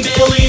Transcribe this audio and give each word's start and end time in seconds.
Billy. 0.00 0.41